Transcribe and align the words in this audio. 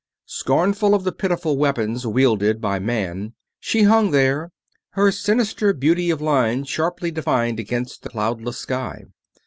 Scornful 0.25 0.95
of 0.95 1.03
the 1.03 1.11
pitiful 1.11 1.57
weapons 1.57 2.07
wielded 2.07 2.59
by 2.59 2.79
man, 2.79 3.35
she 3.59 3.83
hung 3.83 4.09
there, 4.09 4.49
her 4.93 5.11
sinister 5.11 5.73
beauty 5.73 6.09
of 6.09 6.19
line 6.19 6.63
sharply 6.63 7.11
defined 7.11 7.59
against 7.59 8.01
the 8.01 8.09
cloudless 8.09 8.57
sky. 8.57 9.03